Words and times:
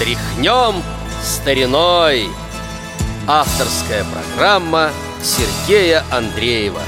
Тряхнем 0.00 0.82
стариной 1.22 2.24
Авторская 3.26 4.02
программа 4.04 4.92
Сергея 5.22 6.04
Андреева 6.10 6.80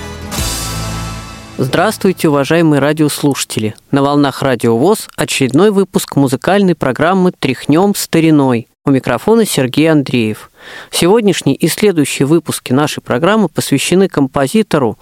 Здравствуйте, 1.59 2.31
уважаемые 2.31 2.81
радиослушатели! 2.81 3.75
На 3.91 4.03
волнах 4.03 4.41
Радио 4.41 4.79
ВОЗ 4.79 5.09
очередной 5.15 5.73
выпуск 5.73 6.17
музыкальной 6.17 6.75
программы 6.75 7.33
«Тряхнем 7.39 7.95
стариной». 7.95 8.67
У 8.87 8.91
микрофона 8.91 9.45
Сергей 9.45 9.93
Андреев. 9.93 10.51
Сегодняшний 10.91 11.53
и 11.53 11.69
следующие 11.69 12.25
выпуски 12.25 12.73
нашей 12.73 13.03
программы 13.03 13.51
посвящены 13.51 14.09
композитору, 14.09 14.97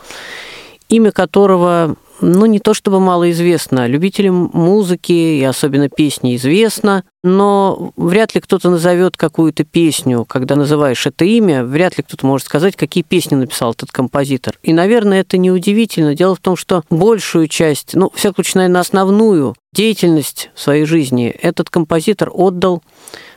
имя 0.88 1.12
которого 1.12 1.94
ну, 2.20 2.46
не 2.46 2.58
то 2.58 2.74
чтобы 2.74 3.00
малоизвестно. 3.00 3.86
Любителям 3.86 4.50
музыки 4.52 5.12
и 5.12 5.42
особенно 5.42 5.88
песни 5.88 6.36
известно, 6.36 7.04
но 7.22 7.92
вряд 7.96 8.34
ли 8.34 8.40
кто-то 8.40 8.70
назовет 8.70 9.16
какую-то 9.16 9.64
песню, 9.64 10.24
когда 10.24 10.56
называешь 10.56 11.06
это 11.06 11.24
имя, 11.24 11.64
вряд 11.64 11.98
ли 11.98 12.04
кто-то 12.04 12.26
может 12.26 12.46
сказать, 12.46 12.76
какие 12.76 13.02
песни 13.02 13.34
написал 13.34 13.72
этот 13.72 13.90
композитор. 13.92 14.58
И, 14.62 14.72
наверное, 14.72 15.20
это 15.20 15.38
неудивительно. 15.38 16.14
Дело 16.14 16.34
в 16.34 16.40
том, 16.40 16.56
что 16.56 16.82
большую 16.90 17.48
часть, 17.48 17.94
ну, 17.94 18.10
всякую 18.14 18.44
случае, 18.44 18.60
наверное, 18.60 18.80
основную 18.80 19.54
деятельность 19.72 20.50
своей 20.54 20.84
жизни 20.84 21.28
этот 21.28 21.70
композитор 21.70 22.30
отдал 22.32 22.82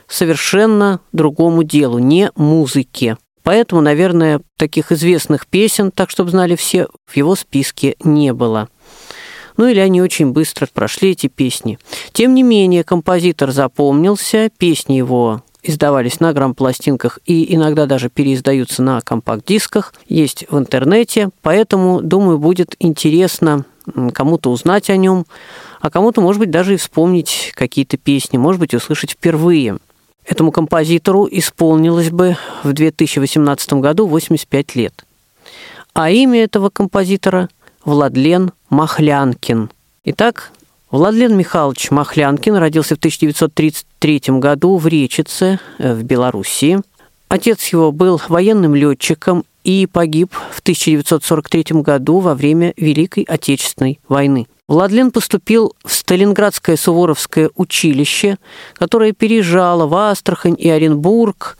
совершенно 0.08 1.00
другому 1.12 1.62
делу, 1.62 1.98
не 1.98 2.30
музыке. 2.36 3.16
Поэтому, 3.44 3.82
наверное, 3.82 4.40
таких 4.56 4.90
известных 4.90 5.46
песен, 5.46 5.90
так 5.90 6.10
чтобы 6.10 6.30
знали 6.30 6.56
все, 6.56 6.88
в 7.04 7.16
его 7.16 7.36
списке 7.36 7.94
не 8.02 8.32
было. 8.32 8.68
Ну 9.56 9.68
или 9.68 9.78
они 9.78 10.02
очень 10.02 10.32
быстро 10.32 10.68
прошли 10.72 11.10
эти 11.10 11.28
песни. 11.28 11.78
Тем 12.12 12.34
не 12.34 12.42
менее, 12.42 12.84
композитор 12.84 13.52
запомнился, 13.52 14.50
песни 14.56 14.94
его 14.94 15.42
издавались 15.62 16.20
на 16.20 16.32
грамм-пластинках 16.32 17.18
и 17.24 17.54
иногда 17.54 17.86
даже 17.86 18.10
переиздаются 18.10 18.82
на 18.82 19.00
компакт-дисках, 19.00 19.94
есть 20.06 20.44
в 20.50 20.58
интернете, 20.58 21.30
поэтому, 21.40 22.02
думаю, 22.02 22.38
будет 22.38 22.76
интересно 22.80 23.64
кому-то 24.12 24.50
узнать 24.50 24.90
о 24.90 24.96
нем, 24.96 25.24
а 25.80 25.90
кому-то, 25.90 26.20
может 26.20 26.40
быть, 26.40 26.50
даже 26.50 26.74
и 26.74 26.76
вспомнить 26.76 27.52
какие-то 27.54 27.96
песни, 27.96 28.36
может 28.36 28.60
быть, 28.60 28.74
услышать 28.74 29.12
впервые. 29.12 29.78
Этому 30.26 30.52
композитору 30.52 31.28
исполнилось 31.30 32.10
бы 32.10 32.36
в 32.62 32.72
2018 32.72 33.74
году 33.74 34.06
85 34.06 34.74
лет. 34.74 35.04
А 35.94 36.10
имя 36.10 36.42
этого 36.42 36.68
композитора– 36.70 37.48
Владлен 37.84 38.52
Махлянкин. 38.70 39.70
Итак, 40.04 40.52
Владлен 40.90 41.36
Михайлович 41.36 41.90
Махлянкин 41.90 42.56
родился 42.56 42.94
в 42.94 42.98
1933 42.98 44.22
году 44.38 44.78
в 44.78 44.86
Речице, 44.86 45.58
э, 45.78 45.92
в 45.92 46.02
Белоруссии. 46.02 46.80
Отец 47.28 47.66
его 47.68 47.92
был 47.92 48.20
военным 48.28 48.74
летчиком 48.74 49.44
и 49.64 49.86
погиб 49.86 50.32
в 50.52 50.60
1943 50.60 51.82
году 51.82 52.20
во 52.20 52.34
время 52.34 52.72
Великой 52.76 53.24
Отечественной 53.24 54.00
войны. 54.08 54.46
Владлен 54.66 55.10
поступил 55.10 55.74
в 55.84 55.92
Сталинградское 55.92 56.76
Суворовское 56.76 57.50
училище, 57.54 58.38
которое 58.74 59.12
переезжало 59.12 59.86
в 59.86 59.94
Астрахань 59.94 60.56
и 60.58 60.70
Оренбург. 60.70 61.58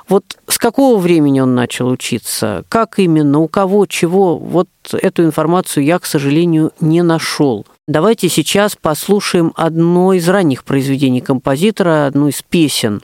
Вот 0.07 0.37
с 0.47 0.57
какого 0.57 0.99
времени 0.99 1.39
он 1.39 1.55
начал 1.55 1.87
учиться, 1.87 2.63
как 2.69 2.99
именно, 2.99 3.39
у 3.39 3.47
кого, 3.47 3.85
чего, 3.87 4.37
вот 4.37 4.69
эту 4.93 5.23
информацию 5.23 5.83
я, 5.83 5.97
к 5.97 6.05
сожалению, 6.05 6.71
не 6.79 7.01
нашел. 7.01 7.65
Давайте 7.87 8.29
сейчас 8.29 8.75
послушаем 8.75 9.51
одно 9.55 10.13
из 10.13 10.27
ранних 10.29 10.63
произведений 10.63 11.21
композитора, 11.21 12.07
одну 12.07 12.27
из 12.27 12.41
песен. 12.41 13.01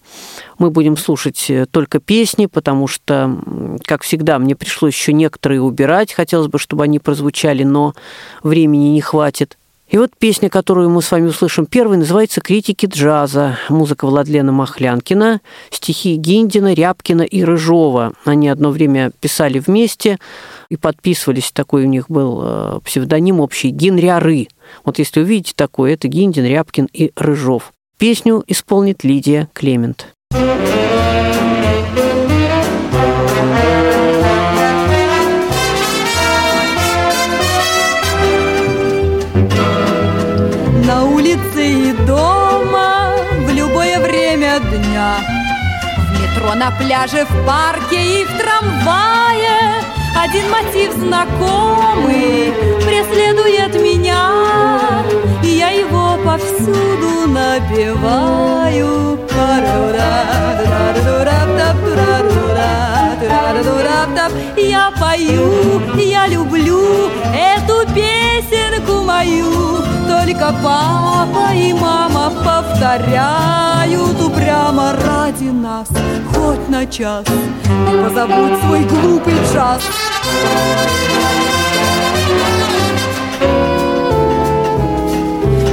Мы 0.59 0.69
будем 0.69 0.97
слушать 0.97 1.49
э, 1.49 1.65
только 1.69 1.99
песни, 1.99 2.47
потому 2.47 2.87
что, 2.87 3.39
как 3.85 4.03
всегда, 4.03 4.39
мне 4.39 4.55
пришлось 4.55 4.95
еще 4.95 5.13
некоторые 5.13 5.61
убирать. 5.61 6.13
Хотелось 6.13 6.47
бы, 6.47 6.57
чтобы 6.57 6.83
они 6.83 6.99
прозвучали, 6.99 7.63
но 7.63 7.93
времени 8.43 8.89
не 8.89 9.01
хватит. 9.01 9.57
И 9.91 9.97
вот 9.97 10.11
песня, 10.17 10.49
которую 10.49 10.89
мы 10.89 11.01
с 11.01 11.11
вами 11.11 11.27
услышим 11.27 11.65
первой, 11.65 11.97
называется 11.97 12.39
«Критики 12.39 12.85
джаза». 12.85 13.57
Музыка 13.67 14.07
Владлена 14.07 14.53
Махлянкина, 14.53 15.41
стихи 15.69 16.15
Гиндина, 16.15 16.73
Рябкина 16.73 17.23
и 17.23 17.43
Рыжова. 17.43 18.13
Они 18.23 18.47
одно 18.47 18.71
время 18.71 19.11
писали 19.19 19.59
вместе 19.59 20.17
и 20.69 20.77
подписывались. 20.77 21.51
Такой 21.51 21.83
у 21.83 21.89
них 21.89 22.09
был 22.09 22.41
э, 22.41 22.79
псевдоним 22.85 23.41
общий 23.41 23.69
«Гинряры». 23.69 24.47
Вот 24.85 24.97
если 24.97 25.19
увидите 25.19 25.51
такое, 25.57 25.95
это 25.95 26.07
Гиндин, 26.07 26.45
Рябкин 26.45 26.87
и 26.93 27.11
Рыжов. 27.17 27.73
Песню 27.97 28.45
исполнит 28.47 29.03
Лидия 29.03 29.49
Клемент. 29.51 30.07
метро, 30.31 32.10
на 46.61 46.69
пляже, 46.69 47.25
в 47.25 47.45
парке 47.47 47.99
и 48.19 48.23
в 48.23 48.37
трамвае. 48.37 49.81
Один 50.23 50.47
мотив 50.51 50.91
знакомый 50.93 52.53
преследует 52.85 53.73
меня 53.81 55.03
И 55.41 55.47
я 55.47 55.69
его 55.69 56.17
повсюду 56.23 57.27
напеваю 57.27 59.17
Я 64.57 64.91
пою, 64.99 65.81
я 65.97 66.27
люблю 66.27 67.09
эту 67.33 67.91
песенку 67.95 69.03
мою 69.03 69.60
только 70.41 70.55
папа 70.63 71.53
и 71.53 71.71
мама 71.73 72.31
повторяют 72.43 74.19
упрямо 74.21 74.93
ради 74.93 75.49
нас. 75.49 75.87
Хоть 76.33 76.67
на 76.67 76.85
час 76.87 77.25
и 77.27 78.03
позабудь 78.03 78.59
свой 78.61 78.83
глупый 78.85 79.35
час 79.53 79.83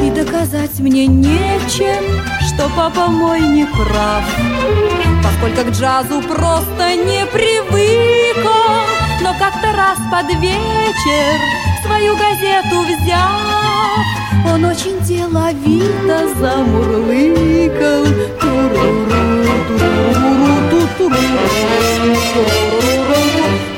И 0.02 0.10
доказать 0.10 0.78
мне 0.80 1.06
нечем, 1.06 2.04
что 2.46 2.68
папа 2.76 3.06
мой 3.06 3.40
не 3.40 3.64
прав 3.64 4.24
Поскольку 5.22 5.70
к 5.70 5.74
джазу 5.74 6.20
просто 6.22 6.94
не 6.96 7.24
привык 7.26 8.67
Но 9.20 9.34
как-то 9.38 9.72
раз 9.72 9.98
под 10.10 10.28
вечер 10.40 11.40
свою 11.84 12.16
газету 12.16 12.82
взял. 12.82 13.38
Он 14.46 14.64
очень 14.64 15.00
деловито 15.00 16.28
замурлыкал. 16.38 18.06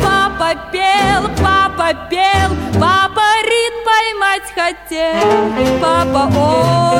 Папа 0.02 0.54
пел, 0.72 1.28
папа 1.42 1.94
пел, 2.10 2.50
папа 2.78 3.26
рит 3.44 3.74
поймать 3.84 4.48
хотел. 4.54 5.80
Папа 5.80 6.30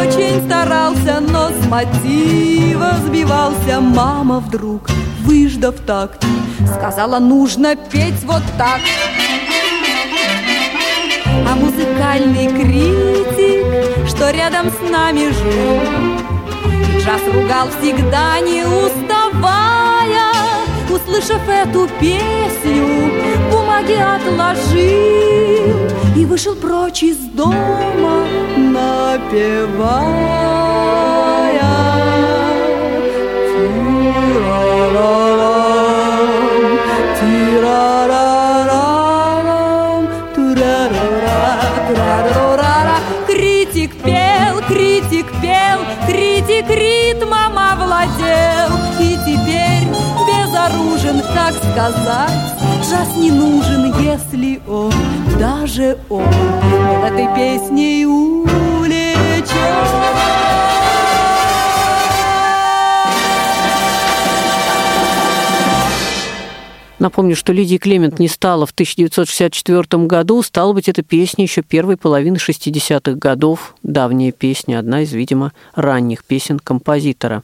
очень 0.02 0.46
старался, 0.46 1.20
но 1.20 1.50
с 1.50 1.66
мотива 1.66 2.92
сбивался. 3.06 3.80
Мама 3.80 4.40
вдруг, 4.40 4.88
выждав 5.24 5.76
такт, 5.86 6.24
сказала, 6.70 7.18
нужно 7.18 7.76
петь 7.76 8.22
вот 8.24 8.42
так 8.56 8.80
а 11.50 11.54
музыкальный 11.56 12.46
критик, 12.46 14.08
что 14.08 14.30
рядом 14.30 14.70
с 14.70 14.90
нами 14.90 15.30
жил. 15.30 15.80
Джаз 17.00 17.22
ругал 17.32 17.68
всегда 17.80 18.40
не 18.40 18.64
уставая, 18.64 20.30
Услышав 20.88 21.40
эту 21.48 21.88
песню, 22.00 23.12
бумаги 23.50 23.94
отложил 23.94 24.78
И 26.16 26.24
вышел 26.26 26.54
прочь 26.56 27.02
из 27.04 27.16
дома, 27.16 28.26
напевая 28.56 30.40
критик 43.30 43.94
пел, 44.02 44.60
критик 44.66 45.26
пел, 45.40 45.78
критик 46.06 46.68
ритмом 46.68 47.56
овладел. 47.56 48.70
И 48.98 49.16
теперь 49.26 49.86
безоружен, 50.26 51.22
так 51.34 51.54
сказать, 51.54 52.32
джаз 52.82 53.16
не 53.16 53.30
нужен, 53.30 53.94
если 54.00 54.60
он, 54.68 54.92
даже 55.38 55.96
он, 56.08 56.24
этой 57.04 57.28
песней 57.34 58.04
увлечен. 58.04 60.09
Напомню, 67.00 67.34
что 67.34 67.54
Лидия 67.54 67.78
Клемент 67.78 68.18
не 68.18 68.28
стала 68.28 68.66
в 68.66 68.72
1964 68.72 70.04
году. 70.04 70.42
Стала 70.42 70.74
быть, 70.74 70.86
эта 70.86 71.02
песня 71.02 71.44
еще 71.44 71.62
первой 71.62 71.96
половины 71.96 72.36
60-х 72.36 73.12
годов. 73.14 73.74
Давняя 73.82 74.32
песня, 74.32 74.78
одна 74.78 75.00
из, 75.00 75.10
видимо, 75.14 75.52
ранних 75.74 76.24
песен 76.24 76.58
композитора. 76.58 77.40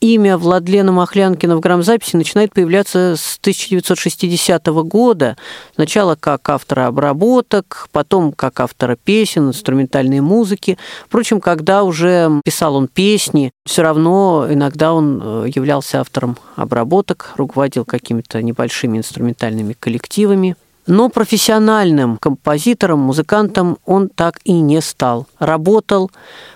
Имя 0.00 0.38
Владлена 0.38 0.92
Махлянкина 0.92 1.56
в 1.56 1.60
грамзаписи 1.60 2.14
начинает 2.14 2.54
появляться 2.54 3.16
с 3.18 3.38
1960 3.40 4.64
года. 4.66 5.36
Сначала 5.74 6.14
как 6.14 6.48
автора 6.48 6.86
обработок, 6.86 7.88
потом 7.90 8.30
как 8.30 8.60
автора 8.60 8.96
песен, 9.02 9.48
инструментальной 9.48 10.20
музыки. 10.20 10.78
Впрочем, 11.06 11.40
когда 11.40 11.82
уже 11.82 12.40
писал 12.44 12.76
он 12.76 12.86
песни, 12.86 13.50
все 13.64 13.82
равно 13.82 14.46
иногда 14.48 14.94
он 14.94 15.20
э, 15.20 15.46
являлся 15.52 16.00
автором 16.00 16.36
обработок, 16.54 17.32
руководил 17.36 17.84
какими-то 17.84 18.40
небольшими 18.42 18.75
большими 18.76 18.98
инструментальными 18.98 19.72
коллективами. 19.72 20.54
Но 20.86 21.08
профессиональным 21.08 22.16
композитором, 22.16 23.00
музыкантом 23.00 23.78
он 23.86 24.08
так 24.08 24.38
и 24.44 24.52
не 24.52 24.80
стал. 24.80 25.26
Работал 25.40 26.10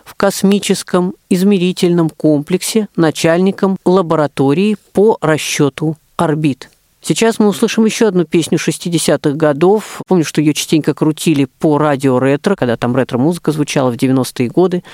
в 0.04 0.14
космическом 0.14 1.14
измерительном 1.30 2.10
комплексе 2.10 2.88
начальником 2.94 3.76
лаборатории 3.84 4.76
по 4.92 5.18
расчету 5.20 5.96
орбит. 6.16 6.68
Сейчас 7.02 7.38
мы 7.38 7.48
услышим 7.48 7.84
еще 7.86 8.08
одну 8.08 8.24
песню 8.24 8.58
60-х 8.58 9.30
годов. 9.30 10.02
Помню, 10.06 10.24
что 10.24 10.40
ее 10.40 10.52
частенько 10.52 10.92
крутили 10.92 11.46
по 11.46 11.78
радио 11.78 12.18
ретро, 12.18 12.56
когда 12.56 12.76
там 12.76 12.94
ретро-музыка 12.94 13.52
звучала 13.52 13.90
в 13.90 13.94
90-е 13.94 14.48
годы. 14.48 14.84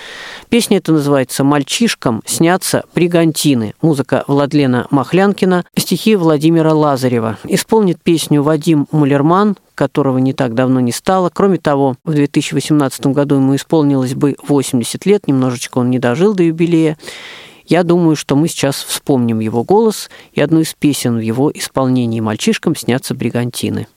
Песня 0.48 0.78
эта 0.78 0.92
называется 0.92 1.42
«Мальчишкам 1.42 2.22
снятся 2.24 2.84
бригантины». 2.94 3.74
Музыка 3.82 4.24
Владлена 4.28 4.86
Махлянкина, 4.90 5.64
стихи 5.76 6.14
Владимира 6.14 6.72
Лазарева. 6.72 7.38
Исполнит 7.44 8.00
песню 8.00 8.42
Вадим 8.42 8.86
Мулерман, 8.92 9.56
которого 9.74 10.18
не 10.18 10.32
так 10.32 10.54
давно 10.54 10.78
не 10.80 10.92
стало. 10.92 11.30
Кроме 11.32 11.58
того, 11.58 11.96
в 12.04 12.14
2018 12.14 13.06
году 13.08 13.34
ему 13.36 13.56
исполнилось 13.56 14.14
бы 14.14 14.36
80 14.46 15.06
лет, 15.06 15.26
немножечко 15.26 15.78
он 15.78 15.90
не 15.90 15.98
дожил 15.98 16.34
до 16.34 16.44
юбилея. 16.44 16.96
Я 17.66 17.82
думаю, 17.82 18.14
что 18.14 18.36
мы 18.36 18.46
сейчас 18.48 18.76
вспомним 18.76 19.40
его 19.40 19.64
голос 19.64 20.08
и 20.32 20.40
одну 20.40 20.60
из 20.60 20.74
песен 20.74 21.16
в 21.16 21.20
его 21.20 21.50
исполнении 21.52 22.20
«Мальчишкам 22.20 22.76
снятся 22.76 23.14
бригантины». 23.14 23.88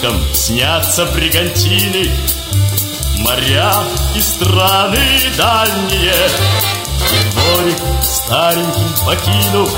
Мальчишкам 0.00 0.34
снятся 0.34 1.06
бригантины, 1.06 2.10
Моря 3.18 3.74
и 4.14 4.20
страны 4.20 4.98
дальние. 5.36 6.14
И 7.12 7.30
дворик 7.32 7.78
старенький 8.02 9.04
покинув, 9.04 9.70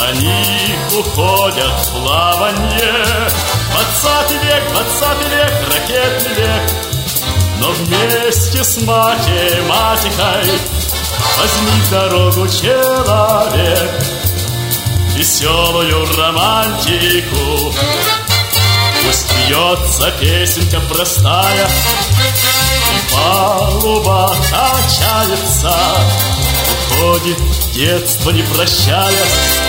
Они 0.00 0.76
уходят 0.96 1.72
в 1.80 1.90
плаванье. 1.92 3.30
Двадцатый 3.72 4.38
век, 4.38 4.62
двадцатый 4.72 5.28
век, 5.30 5.52
ракетный 5.68 6.34
век, 6.34 6.62
Но 7.60 7.70
вместе 7.70 8.64
с 8.64 8.78
математикой 8.82 10.50
Возьми 11.38 11.82
дорогу 11.90 12.48
человек, 12.48 13.90
Веселую 15.14 16.06
романтику 16.16 17.72
Пусть 19.08 19.32
бьется 19.48 20.10
песенка 20.20 20.80
простая 20.80 21.66
И 22.92 23.14
палуба 23.14 24.36
качается 24.50 25.74
Уходит 26.90 27.38
детство 27.72 28.28
не 28.32 28.42
прощаясь 28.42 29.60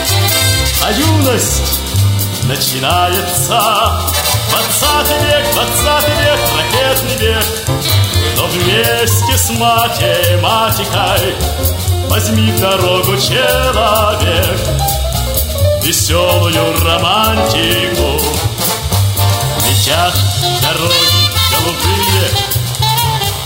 А 0.83 0.91
юность 0.91 1.79
начинается. 2.43 4.01
Двадцатый 4.49 5.19
век, 5.25 5.45
двадцатый 5.53 6.15
век, 6.15 6.39
ракетный 6.57 7.15
век 7.25 7.45
Но 8.35 8.45
вместе 8.47 9.37
с 9.37 9.51
математикой 9.51 11.33
Возьми 12.09 12.51
дорогу 12.59 13.15
человек. 13.15 14.59
Веселую 15.81 16.83
романтику 16.83 18.19
Летят 19.89 20.13
дороги 20.61 21.29
голубые 21.49 22.29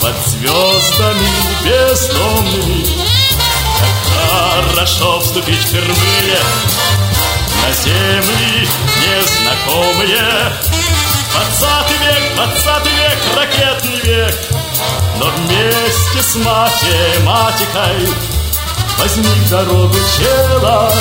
Под 0.01 0.15
звездами 0.27 1.29
бездомными. 1.63 2.85
Как 3.79 4.75
хорошо 4.75 5.21
вступить 5.21 5.61
впервые 5.61 6.39
На 7.61 7.71
земли 7.71 8.67
незнакомые. 8.99 10.51
Двадцатый 11.31 11.97
век, 11.97 12.35
двадцатый 12.35 12.91
век, 12.91 13.17
ракетный 13.37 14.01
век. 14.01 14.35
Но 15.19 15.27
вместе 15.27 16.21
с 16.21 16.35
математикой 16.35 18.09
Возьми 18.97 19.29
дорогу 19.49 19.95
человек. 20.17 20.93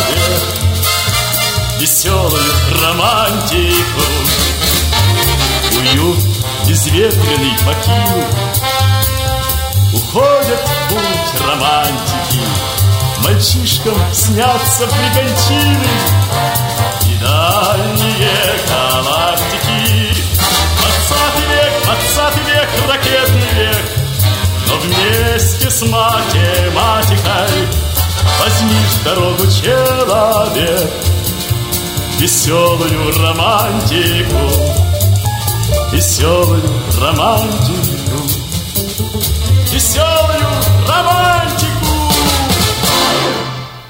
Веселую 1.80 2.52
романтику 2.80 4.02
уют 5.82 6.18
безветренный 6.66 7.56
покинул 7.64 8.24
Уходят 9.92 10.60
в 10.60 10.88
путь 10.88 11.40
романтики 11.46 12.40
Мальчишкам 13.24 13.96
снятся 14.12 14.86
бригантины 14.86 15.86
И 17.06 17.14
дальние 17.20 18.54
галактики. 18.68 20.14
Двадцатый 20.80 21.46
век, 21.48 21.72
двадцатый 21.84 22.44
век, 22.44 22.68
ракетный 22.88 23.52
век 23.54 23.84
Но 24.68 24.76
вместе 24.78 25.70
с 25.70 25.82
математикой 25.82 27.68
Возьмишь 28.40 28.96
дорогу 29.04 29.46
человек 29.46 30.90
Веселую 32.18 33.18
романтику 33.18 34.82
веселую 36.22 36.62
романтику, 37.00 38.22
веселую 39.72 40.46
романтику. 40.88 41.86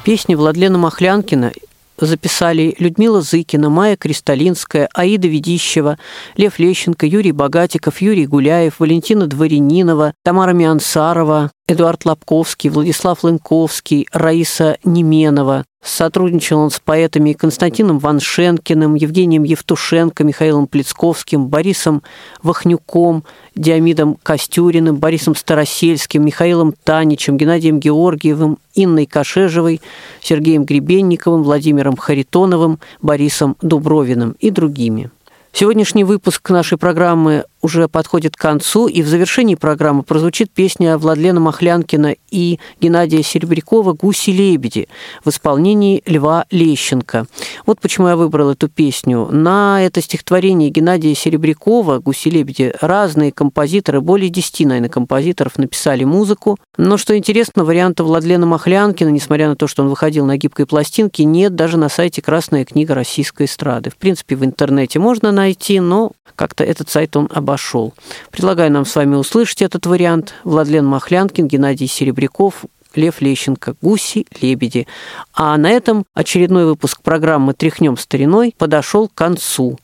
Песни 0.02 0.34
Владлена 0.34 0.78
Махлянкина 0.78 1.52
записали 1.98 2.74
Людмила 2.78 3.20
Зыкина, 3.20 3.68
Майя 3.68 3.96
Кристалинская, 3.98 4.88
Аида 4.94 5.28
Ведищева, 5.28 5.98
Лев 6.36 6.58
Лещенко, 6.58 7.04
Юрий 7.04 7.32
Богатиков, 7.32 8.00
Юрий 8.00 8.26
Гуляев, 8.26 8.80
Валентина 8.80 9.26
Дворянинова, 9.26 10.14
Тамара 10.24 10.52
Миансарова, 10.52 11.50
Эдуард 11.68 12.06
Лобковский, 12.06 12.70
Владислав 12.70 13.24
Лынковский, 13.24 14.08
Раиса 14.10 14.78
Неменова. 14.84 15.66
Сотрудничал 15.82 16.60
он 16.60 16.70
с 16.70 16.78
поэтами 16.78 17.32
Константином 17.32 17.98
Ваншенкиным, 17.98 18.94
Евгением 18.94 19.42
Евтушенко, 19.42 20.22
Михаилом 20.22 20.68
Плецковским, 20.68 21.48
Борисом 21.48 22.04
Вахнюком, 22.40 23.24
Диамидом 23.56 24.16
Костюриным, 24.22 24.98
Борисом 24.98 25.34
Старосельским, 25.34 26.24
Михаилом 26.24 26.72
Таничем, 26.84 27.36
Геннадием 27.36 27.80
Георгиевым, 27.80 28.58
Инной 28.74 29.06
Кашежевой, 29.06 29.80
Сергеем 30.20 30.64
Гребенниковым, 30.64 31.42
Владимиром 31.42 31.96
Харитоновым, 31.96 32.78
Борисом 33.00 33.56
Дубровиным 33.60 34.36
и 34.38 34.50
другими. 34.50 35.10
Сегодняшний 35.52 36.04
выпуск 36.04 36.48
нашей 36.48 36.78
программы 36.78 37.44
уже 37.62 37.88
подходит 37.88 38.36
к 38.36 38.40
концу, 38.40 38.88
и 38.88 39.02
в 39.02 39.08
завершении 39.08 39.54
программы 39.54 40.02
прозвучит 40.02 40.50
песня 40.50 40.98
Владлена 40.98 41.40
Махлянкина 41.40 42.16
и 42.30 42.58
Геннадия 42.80 43.22
Серебрякова 43.22 43.92
«Гуси-лебеди» 43.92 44.88
в 45.24 45.30
исполнении 45.30 46.02
Льва 46.04 46.44
Лещенко. 46.50 47.26
Вот 47.64 47.80
почему 47.80 48.08
я 48.08 48.16
выбрал 48.16 48.50
эту 48.50 48.68
песню. 48.68 49.28
На 49.30 49.80
это 49.82 50.02
стихотворение 50.02 50.70
Геннадия 50.70 51.14
Серебрякова 51.14 52.00
«Гуси-лебеди» 52.00 52.74
разные 52.80 53.30
композиторы, 53.30 54.00
более 54.00 54.28
десяти, 54.28 54.66
наверное, 54.66 54.90
композиторов 54.90 55.56
написали 55.56 56.02
музыку. 56.02 56.58
Но, 56.76 56.96
что 56.96 57.16
интересно, 57.16 57.64
варианта 57.64 58.02
Владлена 58.02 58.46
Махлянкина, 58.46 59.08
несмотря 59.10 59.48
на 59.48 59.56
то, 59.56 59.68
что 59.68 59.84
он 59.84 59.88
выходил 59.88 60.26
на 60.26 60.36
гибкой 60.36 60.66
пластинке, 60.66 61.24
нет 61.24 61.54
даже 61.54 61.76
на 61.76 61.88
сайте 61.88 62.22
«Красная 62.22 62.64
книга 62.64 62.94
российской 62.94 63.46
эстрады». 63.46 63.90
В 63.90 63.96
принципе, 63.96 64.34
в 64.34 64.44
интернете 64.44 64.98
можно 64.98 65.30
найти, 65.30 65.78
но 65.78 66.12
как-то 66.34 66.64
этот 66.64 66.90
сайт 66.90 67.16
он 67.16 67.28
обошел 67.32 67.51
обошел. 67.52 67.92
Предлагаю 68.30 68.72
нам 68.72 68.86
с 68.86 68.96
вами 68.96 69.14
услышать 69.14 69.60
этот 69.60 69.84
вариант. 69.86 70.34
Владлен 70.44 70.86
Махлянкин, 70.86 71.48
Геннадий 71.48 71.86
Серебряков, 71.86 72.64
Лев 72.94 73.20
Лещенко, 73.20 73.74
«Гуси, 73.82 74.26
лебеди». 74.40 74.86
А 75.34 75.56
на 75.56 75.70
этом 75.70 76.04
очередной 76.14 76.64
выпуск 76.64 77.02
программы 77.02 77.52
«Тряхнем 77.52 77.96
стариной» 77.98 78.54
подошел 78.56 79.08
к 79.08 79.14
концу. 79.14 79.78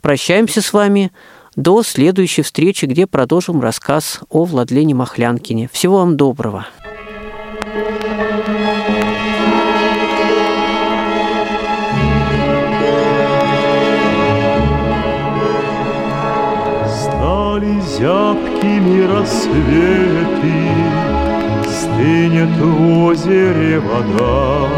Прощаемся 0.00 0.60
с 0.60 0.72
вами 0.72 1.10
до 1.54 1.82
следующей 1.82 2.42
встречи, 2.42 2.84
где 2.84 3.06
продолжим 3.06 3.62
рассказ 3.62 4.20
о 4.28 4.44
Владлене 4.44 4.94
Махлянкине. 4.94 5.68
Всего 5.72 5.98
вам 5.98 6.16
доброго. 6.16 6.66
Зябкими 17.98 19.06
рассветы 19.10 20.58
Стынет 21.66 22.56
в 22.58 23.04
озере 23.04 23.80
вода. 23.80 24.68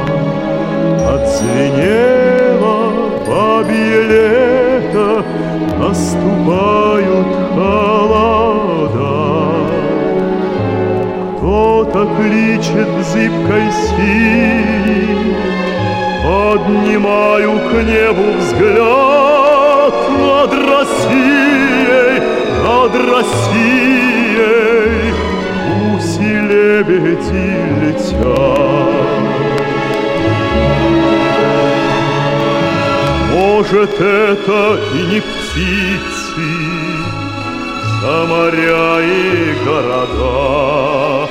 Отзвенело 1.14 2.78
бабье 3.26 4.00
лето 4.12 5.24
Наступают 5.78 7.30
холода. 7.54 9.16
Кто-то 11.38 12.00
кличет 12.16 12.90
зыбкой 13.12 13.66
синей 13.86 15.08
Поднимаю 16.22 17.52
к 17.58 17.72
небу 17.82 18.26
взгляд 18.38 19.94
над 20.20 20.52
Россией 20.52 21.37
над 22.68 22.94
Россией 22.94 24.44
гуси 25.68 26.32
лебеди 26.50 27.50
летят. 27.80 29.08
Может, 33.32 33.94
это 34.00 34.60
и 34.94 34.96
не 35.12 35.20
птицы, 35.20 36.48
За 38.00 38.16
моря 38.30 38.88
и 39.00 39.12
города 39.64 41.28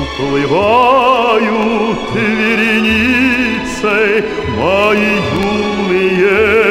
Уплывают 0.00 2.02
вереницей 2.14 4.14
Мои 4.58 5.12
юные 5.42 6.61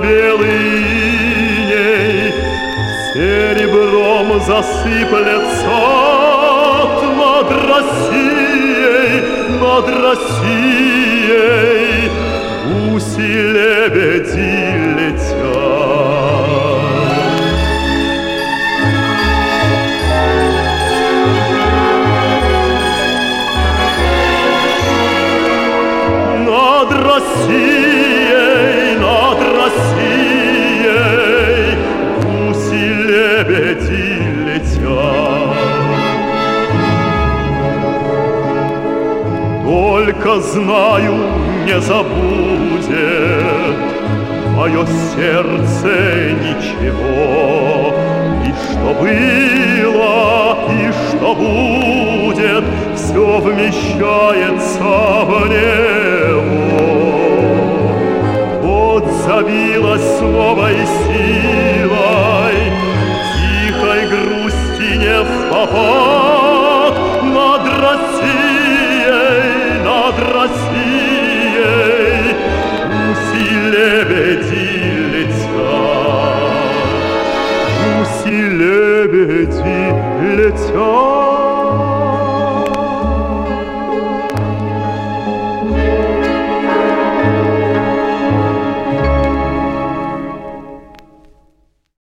белый 0.00 0.84
Серебром 3.14 4.40
засыплется 4.40 5.68
над 7.16 7.48
Россией, 7.70 9.14
над 9.60 9.86
Россией 10.04 11.44
Гуси 12.66 13.30
лебеди 13.52 14.52
летят. 14.96 15.53
Только 40.24 40.40
знаю, 40.40 41.14
не 41.66 41.78
забудет. 41.82 42.94
Мое 44.56 44.86
сердце 45.14 46.32
ничего, 46.40 47.92
И 48.42 48.50
что 48.54 48.94
было, 49.02 50.56
и 50.70 50.92
что 50.92 51.34
будет, 51.34 52.64
Все 52.96 53.38
вмещается 53.38 54.82
в 54.82 55.46
него 55.50 56.14
забилась 59.26 60.20
новой 60.20 60.76
силой, 61.04 62.56
Тихой 63.34 64.02
грусти 64.08 64.96
не 64.96 65.18
в 65.22 65.50
попад 65.50 66.13
лебеди 79.14 79.94
летят. 80.36 81.33